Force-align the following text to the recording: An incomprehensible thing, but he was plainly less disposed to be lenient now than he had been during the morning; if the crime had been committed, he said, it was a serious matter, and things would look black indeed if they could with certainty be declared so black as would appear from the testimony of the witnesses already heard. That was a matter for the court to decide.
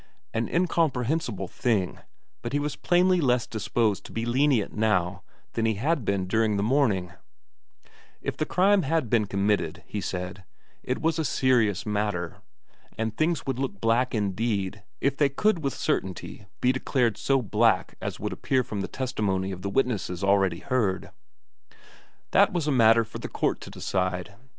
An 0.33 0.49
incomprehensible 0.49 1.47
thing, 1.47 1.99
but 2.41 2.53
he 2.53 2.59
was 2.59 2.75
plainly 2.75 3.21
less 3.21 3.45
disposed 3.45 4.03
to 4.05 4.11
be 4.11 4.25
lenient 4.25 4.73
now 4.75 5.21
than 5.53 5.67
he 5.67 5.75
had 5.75 6.03
been 6.03 6.25
during 6.25 6.57
the 6.57 6.63
morning; 6.63 7.13
if 8.19 8.35
the 8.35 8.47
crime 8.47 8.81
had 8.81 9.11
been 9.11 9.27
committed, 9.27 9.83
he 9.85 10.01
said, 10.01 10.43
it 10.81 10.99
was 11.03 11.19
a 11.19 11.23
serious 11.23 11.85
matter, 11.85 12.37
and 12.97 13.15
things 13.15 13.45
would 13.45 13.59
look 13.59 13.79
black 13.79 14.15
indeed 14.15 14.81
if 15.01 15.15
they 15.17 15.29
could 15.29 15.63
with 15.63 15.75
certainty 15.75 16.47
be 16.61 16.71
declared 16.71 17.15
so 17.15 17.39
black 17.39 17.93
as 18.01 18.19
would 18.19 18.33
appear 18.33 18.63
from 18.63 18.81
the 18.81 18.87
testimony 18.87 19.51
of 19.51 19.61
the 19.61 19.69
witnesses 19.69 20.23
already 20.23 20.61
heard. 20.61 21.11
That 22.31 22.51
was 22.51 22.65
a 22.65 22.71
matter 22.71 23.03
for 23.05 23.19
the 23.19 23.29
court 23.29 23.61
to 23.61 23.69
decide. 23.69 24.33